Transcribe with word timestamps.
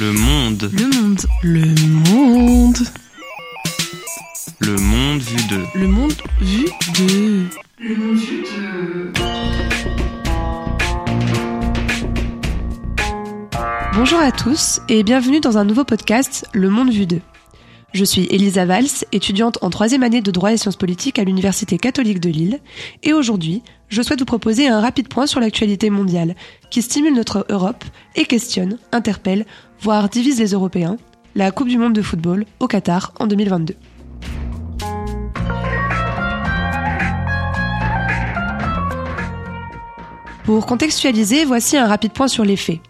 Le 0.00 0.12
monde. 0.12 0.70
Le 0.72 0.86
monde. 0.86 1.26
Le 1.42 1.64
monde. 2.12 2.78
Le 4.60 4.76
monde 4.76 5.20
vu 5.20 5.36
de. 5.48 5.64
Le 5.76 5.88
monde 5.88 6.12
vu 6.40 6.66
de. 6.94 7.46
Le 7.80 7.96
monde 7.96 8.16
vu 8.16 8.42
de. 8.44 9.12
Bonjour 13.94 14.20
à 14.20 14.30
tous 14.30 14.80
et 14.88 15.02
bienvenue 15.02 15.40
dans 15.40 15.58
un 15.58 15.64
nouveau 15.64 15.82
podcast 15.82 16.46
Le 16.52 16.70
monde 16.70 16.92
vu 16.92 17.06
de. 17.06 17.20
Je 17.94 18.04
suis 18.04 18.26
Elisa 18.30 18.66
Valls, 18.66 19.06
étudiante 19.12 19.58
en 19.62 19.70
troisième 19.70 20.02
année 20.02 20.20
de 20.20 20.30
droit 20.30 20.52
et 20.52 20.58
sciences 20.58 20.76
politiques 20.76 21.18
à 21.18 21.24
l'Université 21.24 21.78
catholique 21.78 22.20
de 22.20 22.28
Lille, 22.28 22.60
et 23.02 23.14
aujourd'hui, 23.14 23.62
je 23.88 24.02
souhaite 24.02 24.18
vous 24.18 24.26
proposer 24.26 24.68
un 24.68 24.80
rapide 24.80 25.08
point 25.08 25.26
sur 25.26 25.40
l'actualité 25.40 25.88
mondiale, 25.88 26.36
qui 26.68 26.82
stimule 26.82 27.14
notre 27.14 27.46
Europe 27.48 27.82
et 28.14 28.26
questionne, 28.26 28.76
interpelle, 28.92 29.46
voire 29.80 30.10
divise 30.10 30.38
les 30.38 30.52
Européens, 30.52 30.98
la 31.34 31.50
Coupe 31.50 31.68
du 31.68 31.78
Monde 31.78 31.94
de 31.94 32.02
football 32.02 32.44
au 32.60 32.66
Qatar 32.66 33.14
en 33.20 33.26
2022. 33.26 33.74
Pour 40.44 40.66
contextualiser, 40.66 41.46
voici 41.46 41.78
un 41.78 41.86
rapide 41.86 42.12
point 42.12 42.28
sur 42.28 42.44
les 42.44 42.56
faits. 42.56 42.80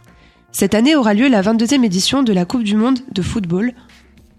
Cette 0.50 0.74
année 0.74 0.96
aura 0.96 1.14
lieu 1.14 1.28
la 1.28 1.42
22e 1.42 1.84
édition 1.84 2.24
de 2.24 2.32
la 2.32 2.44
Coupe 2.44 2.64
du 2.64 2.74
Monde 2.74 2.98
de 3.12 3.22
football, 3.22 3.74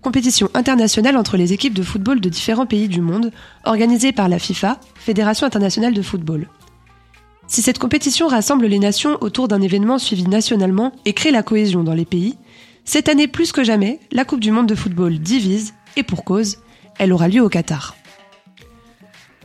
compétition 0.02 0.50
internationale 0.54 1.18
entre 1.18 1.38
les 1.38 1.54
équipes 1.54 1.74
de 1.74 1.84
football 1.84 2.20
de 2.20 2.30
différents 2.30 2.66
pays 2.66 2.88
du 2.88 3.02
monde, 3.02 3.32
organisée 3.66 4.12
par 4.12 4.30
la 4.30 4.40
FIFA, 4.40 4.80
Fédération 4.96 5.46
internationale 5.46 5.94
de 5.94 6.02
football. 6.02 6.48
Si 7.48 7.62
cette 7.62 7.80
compétition 7.80 8.28
rassemble 8.28 8.68
les 8.68 8.80
nations 8.80 9.18
autour 9.22 9.48
d'un 9.48 9.62
événement 9.62 9.98
suivi 9.98 10.28
nationalement 10.28 10.94
et 11.06 11.14
crée 11.14 11.32
la 11.32 11.44
cohésion 11.44 11.84
dans 11.84 11.96
les 11.96 12.06
pays, 12.06 12.38
cette 12.86 13.10
année 13.10 13.28
plus 13.28 13.52
que 13.52 13.64
jamais, 13.64 14.00
la 14.12 14.26
Coupe 14.26 14.40
du 14.40 14.52
Monde 14.52 14.68
de 14.68 14.76
football 14.76 15.20
divise, 15.20 15.74
et 15.96 16.04
pour 16.04 16.24
cause, 16.24 16.58
elle 16.98 17.12
aura 17.12 17.28
lieu 17.28 17.42
au 17.42 17.50
Qatar. 17.50 17.96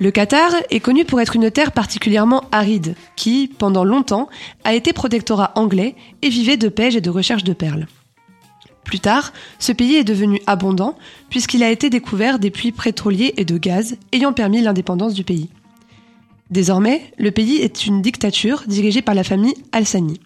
Le 0.01 0.11
Qatar 0.11 0.51
est 0.71 0.81
connu 0.81 1.05
pour 1.05 1.21
être 1.21 1.37
une 1.37 1.51
terre 1.51 1.73
particulièrement 1.73 2.45
aride, 2.53 2.95
qui, 3.17 3.49
pendant 3.59 3.85
longtemps, 3.85 4.29
a 4.65 4.75
été 4.75 4.93
protectorat 4.93 5.53
anglais 5.55 5.95
et 6.21 6.29
vivait 6.29 6.57
de 6.57 6.69
pêche 6.69 6.97
et 6.97 7.01
de 7.01 7.11
recherche 7.11 7.45
de 7.45 7.53
perles. 7.53 7.87
Plus 8.85 9.01
tard, 9.01 9.33
ce 9.59 9.73
pays 9.73 9.97
est 9.97 10.05
devenu 10.05 10.41
abondant 10.47 10.97
puisqu'il 11.31 11.63
a 11.63 11.71
été 11.71 11.91
découvert 11.91 12.39
des 12.39 12.51
puits 12.51 12.73
pétroliers 12.73 13.35
et 13.37 13.45
de 13.45 13.59
gaz 13.59 13.97
ayant 14.13 14.33
permis 14.33 14.61
l'indépendance 14.61 15.15
du 15.15 15.25
pays. 15.25 15.49
Désormais, 16.51 17.13
le 17.19 17.31
pays 17.31 17.57
est 17.57 17.87
une 17.87 18.03
dictature 18.03 18.65
dirigée 18.67 19.03
par 19.03 19.15
la 19.15 19.25
famille 19.25 19.55
Al-Sani. 19.73 20.21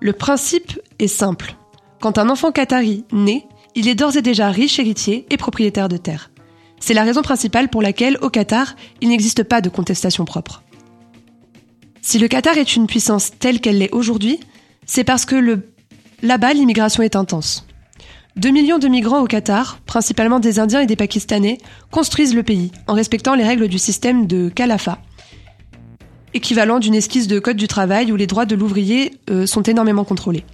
Le 0.00 0.12
principe 0.12 0.80
est 0.98 1.06
simple. 1.06 1.56
Quand 2.00 2.18
un 2.18 2.28
enfant 2.28 2.50
qatari 2.50 3.04
naît, 3.12 3.46
il 3.74 3.88
est 3.88 3.94
d'ores 3.94 4.16
et 4.16 4.22
déjà 4.22 4.50
riche 4.50 4.78
héritier 4.78 5.26
et 5.30 5.36
propriétaire 5.36 5.88
de 5.88 5.96
terre. 5.96 6.30
C'est 6.80 6.94
la 6.94 7.04
raison 7.04 7.22
principale 7.22 7.68
pour 7.68 7.82
laquelle, 7.82 8.18
au 8.22 8.30
Qatar, 8.30 8.74
il 9.00 9.10
n'existe 9.10 9.44
pas 9.44 9.60
de 9.60 9.68
contestation 9.68 10.24
propre. 10.24 10.62
Si 12.00 12.18
le 12.18 12.26
Qatar 12.26 12.56
est 12.56 12.74
une 12.74 12.86
puissance 12.86 13.32
telle 13.38 13.60
qu'elle 13.60 13.78
l'est 13.78 13.92
aujourd'hui, 13.92 14.40
c'est 14.86 15.04
parce 15.04 15.26
que 15.26 15.36
le... 15.36 15.68
là-bas, 16.22 16.52
l'immigration 16.52 17.02
est 17.02 17.16
intense. 17.16 17.66
Deux 18.36 18.50
millions 18.50 18.78
de 18.78 18.88
migrants 18.88 19.20
au 19.20 19.26
Qatar, 19.26 19.80
principalement 19.86 20.40
des 20.40 20.58
Indiens 20.58 20.80
et 20.80 20.86
des 20.86 20.96
Pakistanais, 20.96 21.58
construisent 21.90 22.34
le 22.34 22.42
pays 22.42 22.70
en 22.86 22.94
respectant 22.94 23.34
les 23.34 23.44
règles 23.44 23.68
du 23.68 23.78
système 23.78 24.26
de 24.26 24.48
Khalafa, 24.48 24.98
équivalent 26.32 26.78
d'une 26.78 26.94
esquisse 26.94 27.26
de 27.26 27.38
code 27.38 27.56
du 27.56 27.66
travail 27.68 28.12
où 28.12 28.16
les 28.16 28.26
droits 28.26 28.46
de 28.46 28.54
l'ouvrier 28.54 29.12
euh, 29.30 29.46
sont 29.46 29.62
énormément 29.62 30.04
contrôlés. 30.04 30.44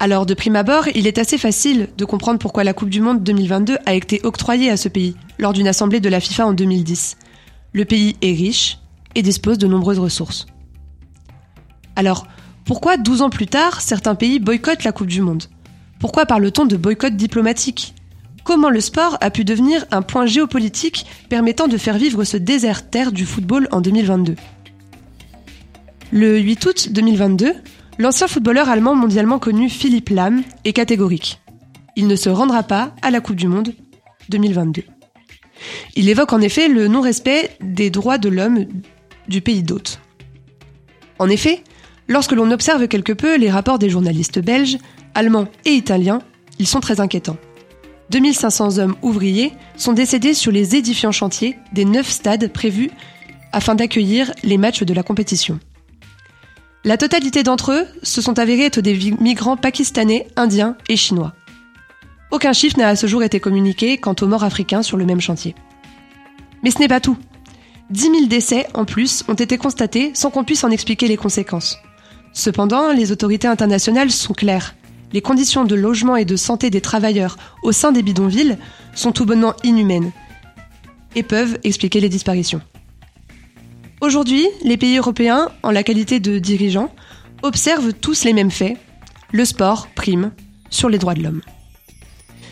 Alors 0.00 0.26
de 0.26 0.34
prime 0.34 0.56
abord, 0.56 0.86
il 0.94 1.06
est 1.06 1.18
assez 1.18 1.38
facile 1.38 1.88
de 1.96 2.04
comprendre 2.04 2.38
pourquoi 2.38 2.62
la 2.62 2.72
Coupe 2.72 2.90
du 2.90 3.00
Monde 3.00 3.24
2022 3.24 3.78
a 3.84 3.94
été 3.94 4.20
octroyée 4.22 4.70
à 4.70 4.76
ce 4.76 4.88
pays 4.88 5.16
lors 5.38 5.52
d'une 5.52 5.66
assemblée 5.66 6.00
de 6.00 6.08
la 6.08 6.20
FIFA 6.20 6.48
en 6.48 6.52
2010. 6.52 7.16
Le 7.72 7.84
pays 7.84 8.16
est 8.22 8.32
riche 8.32 8.78
et 9.14 9.22
dispose 9.22 9.58
de 9.58 9.66
nombreuses 9.66 9.98
ressources. 9.98 10.46
Alors, 11.96 12.28
pourquoi 12.68 12.98
12 12.98 13.22
ans 13.22 13.30
plus 13.30 13.46
tard, 13.46 13.80
certains 13.80 14.14
pays 14.14 14.40
boycottent 14.40 14.84
la 14.84 14.92
Coupe 14.92 15.06
du 15.06 15.22
Monde? 15.22 15.44
Pourquoi 16.00 16.26
parle-t-on 16.26 16.66
de 16.66 16.76
boycott 16.76 17.16
diplomatique? 17.16 17.94
Comment 18.44 18.68
le 18.68 18.82
sport 18.82 19.16
a 19.22 19.30
pu 19.30 19.42
devenir 19.42 19.86
un 19.90 20.02
point 20.02 20.26
géopolitique 20.26 21.06
permettant 21.30 21.66
de 21.66 21.78
faire 21.78 21.96
vivre 21.96 22.24
ce 22.24 22.36
désert 22.36 22.90
terre 22.90 23.10
du 23.10 23.24
football 23.24 23.68
en 23.70 23.80
2022 23.80 24.36
Le 26.12 26.38
8 26.38 26.66
août 26.66 26.88
2022, 26.92 27.54
L'ancien 27.96 28.28
footballeur 28.28 28.68
allemand 28.68 28.94
mondialement 28.94 29.38
connu 29.38 29.70
Philippe 29.70 30.10
Lahm 30.10 30.42
est 30.66 30.74
catégorique. 30.74 31.40
Il 31.96 32.06
ne 32.06 32.16
se 32.16 32.28
rendra 32.28 32.62
pas 32.62 32.94
à 33.00 33.10
la 33.10 33.22
Coupe 33.22 33.36
du 33.36 33.48
Monde 33.48 33.72
2022. 34.28 34.84
Il 35.96 36.10
évoque 36.10 36.34
en 36.34 36.42
effet 36.42 36.68
le 36.68 36.86
non-respect 36.86 37.56
des 37.62 37.88
droits 37.88 38.18
de 38.18 38.28
l'homme 38.28 38.66
du 39.26 39.40
pays 39.40 39.62
d'hôte. 39.62 40.00
En 41.18 41.30
effet, 41.30 41.64
lorsque 42.08 42.32
l'on 42.32 42.50
observe 42.50 42.88
quelque 42.88 43.12
peu 43.12 43.36
les 43.36 43.50
rapports 43.50 43.78
des 43.78 43.90
journalistes 43.90 44.40
belges, 44.40 44.78
allemands 45.14 45.48
et 45.64 45.70
italiens, 45.70 46.20
ils 46.58 46.66
sont 46.66 46.80
très 46.80 47.00
inquiétants. 47.00 47.36
2500 48.10 48.78
hommes 48.78 48.96
ouvriers 49.02 49.52
sont 49.76 49.92
décédés 49.92 50.34
sur 50.34 50.50
les 50.50 50.76
édifiants 50.76 51.12
chantiers 51.12 51.56
des 51.72 51.84
neuf 51.84 52.08
stades 52.08 52.50
prévus 52.52 52.90
afin 53.52 53.74
d'accueillir 53.74 54.32
les 54.42 54.58
matchs 54.58 54.82
de 54.82 54.94
la 54.94 55.02
compétition. 55.02 55.60
La 56.84 56.96
totalité 56.96 57.42
d'entre 57.42 57.72
eux 57.72 57.86
se 58.02 58.22
sont 58.22 58.38
avérés 58.38 58.64
être 58.64 58.80
des 58.80 58.94
migrants 59.20 59.56
pakistanais, 59.56 60.26
indiens 60.36 60.76
et 60.88 60.96
chinois. 60.96 61.34
Aucun 62.30 62.52
chiffre 62.52 62.78
n'a 62.78 62.88
à 62.88 62.96
ce 62.96 63.06
jour 63.06 63.22
été 63.22 63.40
communiqué 63.40 63.98
quant 63.98 64.14
aux 64.20 64.26
morts 64.26 64.44
africains 64.44 64.82
sur 64.82 64.96
le 64.96 65.04
même 65.04 65.20
chantier. 65.20 65.54
Mais 66.62 66.70
ce 66.70 66.78
n'est 66.78 66.88
pas 66.88 67.00
tout. 67.00 67.16
10 67.90 68.00
000 68.00 68.26
décès 68.26 68.66
en 68.74 68.84
plus 68.84 69.24
ont 69.28 69.34
été 69.34 69.56
constatés 69.56 70.12
sans 70.14 70.30
qu'on 70.30 70.44
puisse 70.44 70.64
en 70.64 70.70
expliquer 70.70 71.08
les 71.08 71.16
conséquences. 71.16 71.78
Cependant, 72.38 72.92
les 72.92 73.10
autorités 73.10 73.48
internationales 73.48 74.12
sont 74.12 74.32
claires. 74.32 74.76
Les 75.12 75.20
conditions 75.20 75.64
de 75.64 75.74
logement 75.74 76.14
et 76.14 76.24
de 76.24 76.36
santé 76.36 76.70
des 76.70 76.80
travailleurs 76.80 77.36
au 77.64 77.72
sein 77.72 77.90
des 77.90 78.04
bidonvilles 78.04 78.58
sont 78.94 79.10
tout 79.10 79.26
bonnement 79.26 79.54
inhumaines 79.64 80.12
et 81.16 81.24
peuvent 81.24 81.58
expliquer 81.64 81.98
les 81.98 82.08
disparitions. 82.08 82.60
Aujourd'hui, 84.00 84.46
les 84.62 84.76
pays 84.76 84.98
européens, 84.98 85.48
en 85.64 85.72
la 85.72 85.82
qualité 85.82 86.20
de 86.20 86.38
dirigeants, 86.38 86.94
observent 87.42 87.92
tous 87.92 88.22
les 88.22 88.32
mêmes 88.32 88.52
faits. 88.52 88.76
Le 89.32 89.44
sport 89.44 89.88
prime 89.96 90.30
sur 90.70 90.88
les 90.88 90.98
droits 90.98 91.14
de 91.14 91.24
l'homme. 91.24 91.42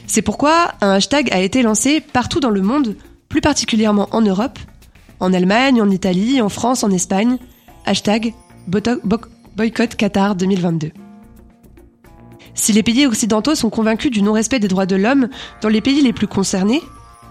C'est 0.09 0.21
pourquoi 0.21 0.73
un 0.81 0.95
hashtag 0.95 1.33
a 1.33 1.39
été 1.39 1.63
lancé 1.63 2.01
partout 2.01 2.41
dans 2.41 2.51
le 2.51 2.61
monde, 2.61 2.97
plus 3.29 3.41
particulièrement 3.41 4.09
en 4.11 4.21
Europe, 4.21 4.59
en 5.21 5.33
Allemagne, 5.33 5.81
en 5.81 5.91
Italie, 5.91 6.43
en 6.43 6.49
France, 6.49 6.83
en 6.83 6.91
Espagne. 6.91 7.39
Hashtag 7.85 8.35
boycott 9.57 9.95
Qatar 9.95 10.37
2022. 10.37 10.93
Si 12.53 12.73
les 12.75 12.83
pays 12.83 13.07
occidentaux 13.07 13.55
sont 13.55 13.71
convaincus 13.71 14.11
du 14.11 14.21
non-respect 14.21 14.59
des 14.59 14.69
droits 14.69 14.85
de 14.85 14.97
l'homme 14.97 15.29
dans 15.63 15.71
les 15.71 15.81
pays 15.81 16.03
les 16.03 16.13
plus 16.13 16.27
concernés, 16.27 16.83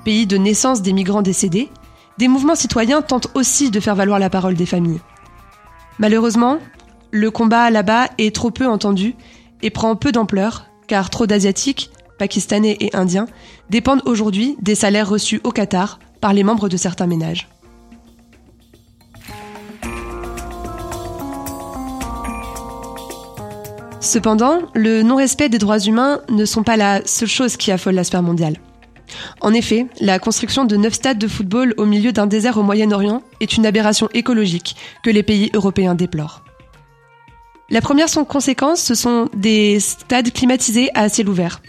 pays 0.05 0.25
de 0.25 0.37
naissance 0.37 0.81
des 0.81 0.93
migrants 0.93 1.21
décédés, 1.21 1.69
des 2.17 2.27
mouvements 2.27 2.55
citoyens 2.55 3.03
tentent 3.03 3.27
aussi 3.35 3.69
de 3.69 3.79
faire 3.79 3.93
valoir 3.93 4.17
la 4.17 4.31
parole 4.31 4.55
des 4.55 4.65
familles. 4.65 5.01
Malheureusement, 5.99 6.57
le 7.11 7.29
combat 7.29 7.69
là-bas 7.69 8.09
est 8.17 8.33
trop 8.33 8.49
peu 8.49 8.67
entendu 8.67 9.15
et 9.61 9.69
prend 9.69 9.95
peu 9.95 10.11
d'ampleur, 10.11 10.65
car 10.87 11.11
trop 11.11 11.27
d'Asiatiques, 11.27 11.91
Pakistanais 12.17 12.77
et 12.79 12.95
Indiens 12.95 13.27
dépendent 13.69 14.03
aujourd'hui 14.05 14.57
des 14.63 14.75
salaires 14.75 15.09
reçus 15.09 15.41
au 15.43 15.51
Qatar 15.51 15.99
par 16.21 16.33
les 16.33 16.43
membres 16.43 16.69
de 16.69 16.77
certains 16.77 17.07
ménages. 17.07 17.47
Cependant, 24.05 24.59
le 24.75 25.01
non-respect 25.01 25.49
des 25.49 25.57
droits 25.57 25.79
humains 25.79 26.21
ne 26.29 26.45
sont 26.45 26.61
pas 26.61 26.77
la 26.77 27.03
seule 27.07 27.27
chose 27.27 27.57
qui 27.57 27.71
affole 27.71 27.95
la 27.95 28.03
sphère 28.03 28.21
mondiale. 28.21 28.57
En 29.41 29.51
effet, 29.51 29.87
la 29.99 30.19
construction 30.19 30.63
de 30.63 30.77
neuf 30.77 30.93
stades 30.93 31.17
de 31.17 31.27
football 31.27 31.73
au 31.77 31.85
milieu 31.85 32.11
d'un 32.11 32.27
désert 32.27 32.59
au 32.59 32.61
Moyen-Orient 32.61 33.23
est 33.39 33.57
une 33.57 33.65
aberration 33.65 34.07
écologique 34.13 34.75
que 35.03 35.09
les 35.09 35.23
pays 35.23 35.49
européens 35.55 35.95
déplorent. 35.95 36.43
La 37.71 37.81
première 37.81 38.05
conséquence, 38.27 38.79
ce 38.79 38.93
sont 38.93 39.27
des 39.35 39.79
stades 39.79 40.31
climatisés 40.31 40.91
à 40.93 41.09
ciel 41.09 41.27
ouvert. 41.27 41.63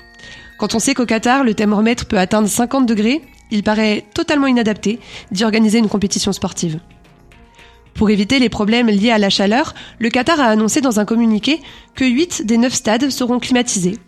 Quand 0.59 0.75
on 0.75 0.79
sait 0.79 0.93
qu'au 0.93 1.07
Qatar, 1.07 1.43
le 1.43 1.55
thermomètre 1.55 2.05
peut 2.05 2.19
atteindre 2.19 2.49
50 2.49 2.85
degrés, 2.85 3.23
il 3.51 3.63
paraît 3.63 4.05
totalement 4.13 4.47
inadapté 4.47 5.01
d'y 5.33 5.45
organiser 5.45 5.79
une 5.79 5.89
compétition 5.89 6.33
sportive. 6.33 6.81
Pour 7.97 8.11
éviter 8.11 8.39
les 8.39 8.51
problèmes 8.51 8.89
liés 8.89 9.11
à 9.11 9.19
la 9.19 9.31
chaleur, 9.31 9.75
le 9.99 10.11
Qatar 10.11 10.39
a 10.39 10.45
annoncé 10.45 10.83
dans 10.83 11.01
un 11.01 11.07
communiqué 11.07 11.61
que 11.95 12.05
8 12.05 12.45
des 12.45 12.59
9 12.59 12.73
stades 12.73 13.11
seront 13.11 13.39
climatisés, 13.39 13.99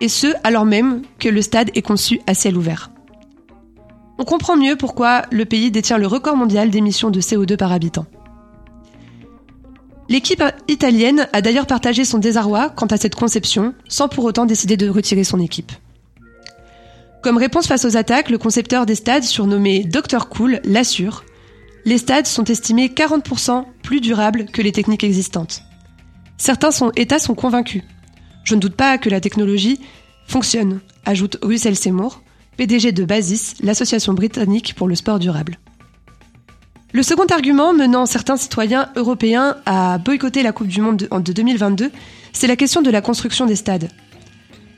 et 0.00 0.08
ce 0.08 0.26
alors 0.42 0.64
même 0.64 1.02
que 1.20 1.28
le 1.28 1.40
stade 1.40 1.70
est 1.74 1.82
conçu 1.82 2.20
à 2.26 2.34
ciel 2.34 2.56
ouvert. 2.56 2.90
On 4.18 4.24
comprend 4.24 4.56
mieux 4.56 4.76
pourquoi 4.76 5.22
le 5.30 5.44
pays 5.44 5.70
détient 5.70 5.98
le 5.98 6.06
record 6.08 6.36
mondial 6.36 6.70
d'émissions 6.70 7.10
de 7.10 7.20
CO2 7.20 7.56
par 7.56 7.72
habitant. 7.72 8.06
L'équipe 10.08 10.42
italienne 10.66 11.28
a 11.32 11.40
d'ailleurs 11.40 11.66
partagé 11.66 12.04
son 12.04 12.18
désarroi 12.18 12.70
quant 12.70 12.86
à 12.86 12.96
cette 12.96 13.14
conception, 13.14 13.72
sans 13.88 14.08
pour 14.08 14.24
autant 14.24 14.46
décider 14.46 14.76
de 14.76 14.88
retirer 14.88 15.24
son 15.24 15.40
équipe. 15.40 15.72
Comme 17.22 17.38
réponse 17.38 17.68
face 17.68 17.84
aux 17.84 17.96
attaques, 17.96 18.30
le 18.30 18.38
concepteur 18.38 18.84
des 18.84 18.96
stades, 18.96 19.22
surnommé 19.22 19.84
Dr 19.84 20.28
Cool, 20.28 20.60
l'assure. 20.64 21.24
Les 21.84 21.98
stades 21.98 22.26
sont 22.26 22.44
estimés 22.44 22.88
40% 22.88 23.64
plus 23.82 24.00
durables 24.00 24.46
que 24.46 24.62
les 24.62 24.72
techniques 24.72 25.04
existantes. 25.04 25.62
Certains 26.38 26.70
États 26.96 27.18
sont 27.18 27.34
convaincus. 27.34 27.82
Je 28.44 28.54
ne 28.54 28.60
doute 28.60 28.76
pas 28.76 28.98
que 28.98 29.08
la 29.08 29.20
technologie 29.20 29.80
fonctionne, 30.26 30.80
ajoute 31.04 31.38
Russell 31.42 31.76
Seymour, 31.76 32.22
PDG 32.56 32.92
de 32.92 33.04
Basis, 33.04 33.54
l'association 33.62 34.14
britannique 34.14 34.74
pour 34.74 34.88
le 34.88 34.94
sport 34.94 35.18
durable. 35.18 35.58
Le 36.92 37.02
second 37.02 37.26
argument 37.26 37.72
menant 37.72 38.06
certains 38.06 38.36
citoyens 38.36 38.90
européens 38.96 39.56
à 39.64 39.98
boycotter 39.98 40.42
la 40.42 40.52
Coupe 40.52 40.68
du 40.68 40.80
Monde 40.80 41.08
de 41.10 41.32
2022, 41.32 41.90
c'est 42.32 42.46
la 42.46 42.56
question 42.56 42.82
de 42.82 42.90
la 42.90 43.00
construction 43.00 43.46
des 43.46 43.56
stades. 43.56 43.88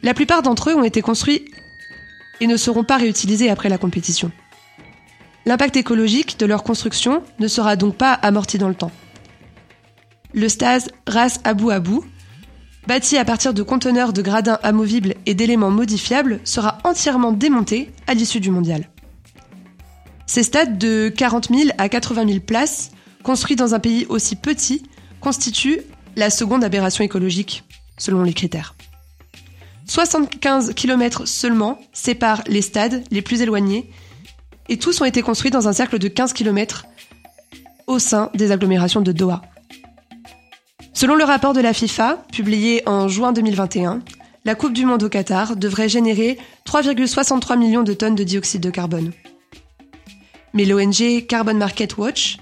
La 0.02 0.14
plupart 0.14 0.42
d'entre 0.42 0.70
eux 0.70 0.74
ont 0.74 0.84
été 0.84 1.02
construits 1.02 1.44
et 2.40 2.46
ne 2.46 2.56
seront 2.56 2.84
pas 2.84 2.98
réutilisés 2.98 3.50
après 3.50 3.68
la 3.68 3.78
compétition. 3.78 4.30
L'impact 5.46 5.76
écologique 5.76 6.38
de 6.38 6.46
leur 6.46 6.62
construction 6.62 7.22
ne 7.38 7.48
sera 7.48 7.76
donc 7.76 7.96
pas 7.96 8.12
amorti 8.12 8.58
dans 8.58 8.68
le 8.68 8.74
temps. 8.74 8.92
Le 10.32 10.48
stade 10.48 10.90
Ras 11.06 11.38
Abu 11.44 11.70
Abu, 11.70 12.00
bâti 12.86 13.16
à 13.18 13.24
partir 13.24 13.54
de 13.54 13.62
conteneurs 13.62 14.12
de 14.12 14.22
gradins 14.22 14.58
amovibles 14.62 15.14
et 15.26 15.34
d'éléments 15.34 15.70
modifiables, 15.70 16.40
sera 16.44 16.78
entièrement 16.84 17.32
démonté 17.32 17.92
à 18.06 18.14
l'issue 18.14 18.40
du 18.40 18.50
mondial. 18.50 18.88
Ces 20.26 20.42
stades 20.42 20.78
de 20.78 21.12
40 21.14 21.48
000 21.54 21.70
à 21.76 21.88
80 21.88 22.26
000 22.26 22.40
places, 22.40 22.90
construits 23.22 23.56
dans 23.56 23.74
un 23.74 23.80
pays 23.80 24.06
aussi 24.08 24.36
petit, 24.36 24.82
constituent 25.20 25.82
la 26.16 26.30
seconde 26.30 26.64
aberration 26.64 27.04
écologique, 27.04 27.64
selon 27.98 28.22
les 28.22 28.32
critères. 28.32 28.74
75 29.86 30.72
km 30.74 31.26
seulement 31.26 31.78
séparent 31.92 32.42
les 32.46 32.62
stades 32.62 33.04
les 33.10 33.20
plus 33.20 33.42
éloignés, 33.42 33.90
et 34.68 34.78
tous 34.78 35.00
ont 35.00 35.04
été 35.04 35.22
construits 35.22 35.50
dans 35.50 35.68
un 35.68 35.72
cercle 35.72 35.98
de 35.98 36.08
15 36.08 36.32
km 36.32 36.86
au 37.86 37.98
sein 37.98 38.30
des 38.34 38.50
agglomérations 38.50 39.00
de 39.00 39.12
Doha. 39.12 39.42
Selon 40.92 41.16
le 41.16 41.24
rapport 41.24 41.52
de 41.52 41.60
la 41.60 41.72
FIFA, 41.72 42.24
publié 42.32 42.82
en 42.86 43.08
juin 43.08 43.32
2021, 43.32 44.00
la 44.44 44.54
Coupe 44.54 44.72
du 44.72 44.84
Monde 44.84 45.02
au 45.02 45.08
Qatar 45.08 45.56
devrait 45.56 45.88
générer 45.88 46.38
3,63 46.66 47.58
millions 47.58 47.82
de 47.82 47.94
tonnes 47.94 48.14
de 48.14 48.24
dioxyde 48.24 48.60
de 48.60 48.70
carbone. 48.70 49.12
Mais 50.52 50.64
l'ONG 50.64 51.26
Carbon 51.26 51.54
Market 51.54 51.96
Watch 51.96 52.36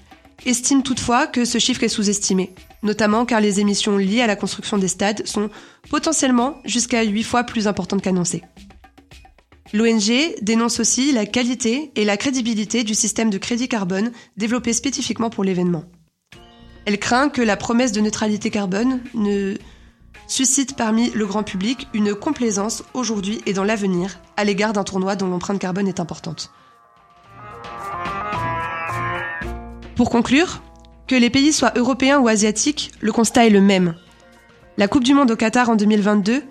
estime 0.45 0.83
toutefois 0.83 1.27
que 1.27 1.45
ce 1.45 1.57
chiffre 1.57 1.83
est 1.83 1.89
sous-estimé, 1.89 2.53
notamment 2.83 3.25
car 3.25 3.41
les 3.41 3.59
émissions 3.59 3.97
liées 3.97 4.21
à 4.21 4.27
la 4.27 4.35
construction 4.35 4.77
des 4.77 4.87
stades 4.87 5.25
sont 5.25 5.49
potentiellement 5.89 6.61
jusqu'à 6.65 7.03
8 7.03 7.23
fois 7.23 7.43
plus 7.43 7.67
importantes 7.67 8.01
qu'annoncées. 8.01 8.43
L'ONG 9.73 10.35
dénonce 10.43 10.79
aussi 10.79 11.11
la 11.11 11.25
qualité 11.25 11.91
et 11.95 12.05
la 12.05 12.15
crédibilité 12.15 12.83
du 12.83 12.93
système 12.93 13.31
de 13.31 13.39
crédit 13.39 13.67
carbone 13.67 14.11
développé 14.37 14.71
spécifiquement 14.71 15.31
pour 15.31 15.43
l'événement. 15.43 15.83
Elle 16.85 16.99
craint 16.99 17.29
que 17.29 17.41
la 17.41 17.57
promesse 17.57 17.91
de 17.91 17.99
neutralité 17.99 18.51
carbone 18.51 19.01
ne 19.15 19.55
suscite 20.27 20.75
parmi 20.75 21.09
le 21.11 21.25
grand 21.25 21.41
public 21.41 21.87
une 21.95 22.13
complaisance 22.13 22.83
aujourd'hui 22.93 23.41
et 23.47 23.53
dans 23.53 23.63
l'avenir 23.63 24.19
à 24.37 24.43
l'égard 24.43 24.73
d'un 24.73 24.83
tournoi 24.83 25.15
dont 25.15 25.27
l'empreinte 25.27 25.59
carbone 25.59 25.87
est 25.87 25.99
importante. 25.99 26.51
Pour 29.95 30.11
conclure, 30.11 30.61
que 31.07 31.15
les 31.15 31.31
pays 31.31 31.51
soient 31.51 31.73
européens 31.75 32.19
ou 32.19 32.27
asiatiques, 32.27 32.91
le 33.01 33.11
constat 33.11 33.47
est 33.47 33.51
le 33.51 33.61
même. 33.61 33.95
La 34.77 34.87
Coupe 34.87 35.03
du 35.03 35.15
Monde 35.15 35.31
au 35.31 35.35
Qatar 35.35 35.69
en 35.69 35.75
2022 35.75 36.43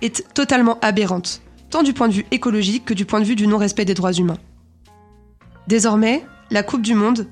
est 0.00 0.34
totalement 0.34 0.78
aberrante, 0.80 1.41
tant 1.72 1.82
du 1.82 1.94
point 1.94 2.06
de 2.06 2.12
vue 2.12 2.26
écologique 2.30 2.84
que 2.84 2.92
du 2.92 3.06
point 3.06 3.18
de 3.18 3.24
vue 3.24 3.34
du 3.34 3.46
non-respect 3.46 3.86
des 3.86 3.94
droits 3.94 4.12
humains. 4.12 4.36
Désormais, 5.68 6.22
la 6.50 6.62
Coupe 6.62 6.82
du 6.82 6.94
Monde 6.94 7.26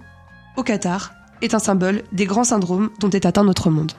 au 0.57 0.63
Qatar 0.63 1.13
est 1.43 1.53
un 1.53 1.59
symbole 1.59 2.03
des 2.13 2.25
grands 2.25 2.45
syndromes 2.45 2.89
dont 3.01 3.11
est 3.11 3.27
atteint 3.27 3.45
notre 3.45 3.69
monde. 3.69 3.93